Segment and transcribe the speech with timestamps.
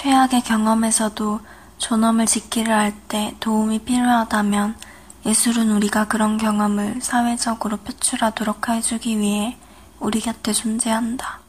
[0.00, 1.40] 최악의 경험에서도
[1.76, 4.74] 존엄을 지키려 할 때 도움이 필요하다면
[5.26, 9.58] 예술은 우리가 그런 경험을 사회적으로 표출하도록 해주기 위해
[9.98, 11.39] 우리 곁에 존재한다.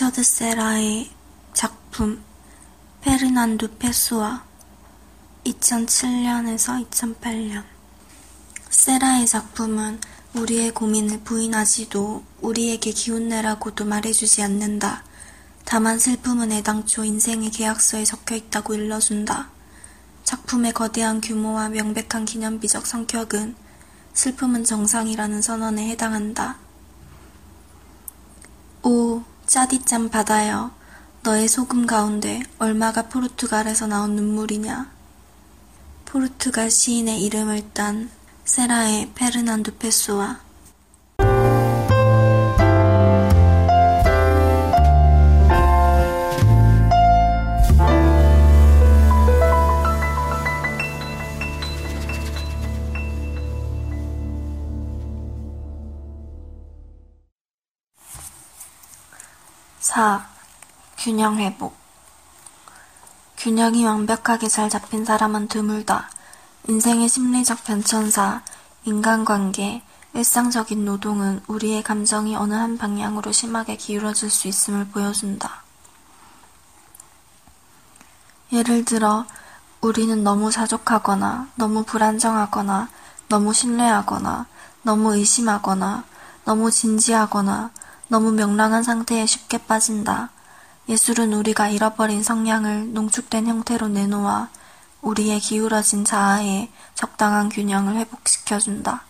[0.00, 1.10] 리처드 세라의
[1.52, 2.22] 작품
[3.02, 4.46] 페르난두 페소아
[5.44, 7.64] 2007년에서 2008년
[8.70, 10.00] 세라의 작품은
[10.36, 15.04] 우리의 고민을 부인하지도 우리에게 기운내라고도 말해주지 않는다.
[15.66, 19.50] 다만 슬픔은 애당초 인생의 계약서에 적혀 있다고 일러준다.
[20.24, 23.54] 작품의 거대한 규모와 명백한 기념비적 성격은
[24.14, 26.56] 슬픔은 정상이라는 선언에 해당한다.
[28.82, 30.70] 오, 짜디짠 바다여
[31.24, 34.88] 너의 소금 가운데 얼마가 포르투갈에서 나온 눈물이냐?
[36.04, 38.10] 포르투갈 시인의 이름을 딴
[38.44, 40.38] 세라의 페르난두 페소와
[59.80, 60.26] 4.
[60.98, 61.74] 균형 회복.
[63.38, 66.10] 균형이 완벽하게 잘 잡힌 사람은 드물다.
[66.68, 68.42] 인생의 심리적 변천사,
[68.84, 69.82] 인간관계,
[70.12, 75.62] 일상적인 노동은 우리의 감정이 어느 한 방향으로 심하게 기울어질 수 있음을 보여준다.
[78.52, 79.24] 예를 들어,
[79.80, 82.90] 우리는 너무 사족하거나, 너무 불안정하거나,
[83.30, 84.44] 너무 신뢰하거나,
[84.82, 86.04] 너무 의심하거나,
[86.44, 87.70] 너무 진지하거나,
[88.10, 90.30] 너무 명랑한 상태에 쉽게 빠진다.
[90.88, 94.48] 예술은 우리가 잃어버린 성량을 농축된 형태로 내놓아
[95.00, 99.04] 우리의 기울어진 자아에 적당한 균형을 회복시켜준다.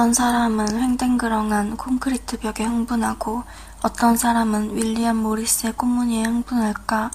[0.00, 3.44] 어떤 사람은 횡댕그렁한 콘크리트 벽에 흥분하고
[3.82, 7.10] 어떤 사람은 윌리엄 모리스의 꽃무늬에 흥분할까?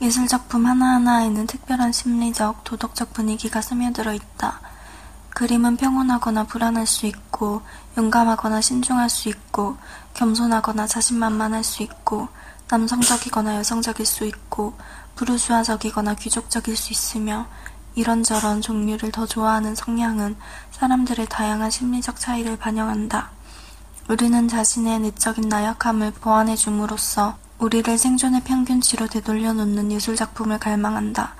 [0.00, 4.60] 예술작품 하나하나에는 특별한 심리적, 도덕적 분위기가 스며들어 있다.
[5.34, 7.60] 그림은 평온하거나 불안할 수 있고,
[7.98, 9.76] 용감하거나 신중할 수 있고,
[10.14, 12.28] 겸손하거나 자신만만할 수 있고,
[12.70, 14.72] 남성적이거나 여성적일 수 있고,
[15.16, 17.46] 부르주아적이거나 귀족적일 수 있으며,
[17.94, 20.36] 이런저런 종류를 더 좋아하는 성향은
[20.70, 23.30] 사람들의 다양한 심리적 차이를 반영한다.
[24.08, 31.34] 우리는 자신의 내적인 나약함을 보완해 줌으로써 우리를 생존의 평균치로 되돌려 놓는 예술 작품을 갈망한다.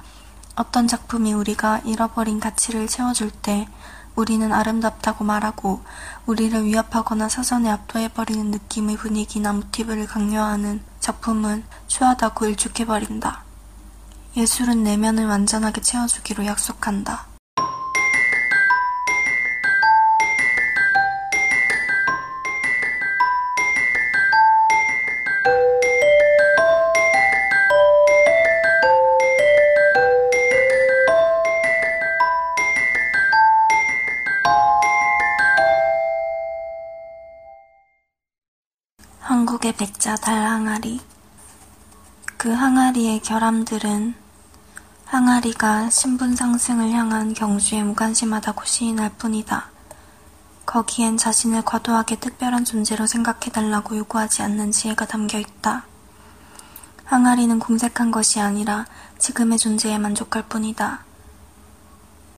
[0.55, 3.67] 어떤 작품이 우리가 잃어버린 가치를 채워줄 때
[4.15, 5.83] 우리는 아름답다고 말하고
[6.27, 13.42] 우리를 위협하거나 사전에 압도해버리는 느낌의 분위기나 모티브를 강요하는 작품은 추하다고 일축해버린다.
[14.35, 17.27] 예술은 내면을 완전하게 채워주기로 약속한다.
[39.21, 41.01] 한국의 백자 달 항아리
[42.39, 44.22] 그 항아리의 결함들은
[45.13, 49.69] 항아리가 신분 상승을 향한 경주에 무관심하다고 시인할 뿐이다.
[50.65, 55.85] 거기엔 자신을 과도하게 특별한 존재로 생각해달라고 요구하지 않는 지혜가 담겨 있다.
[57.05, 58.87] 항아리는 궁색한 것이 아니라
[59.19, 61.05] 지금의 존재에 만족할 뿐이다.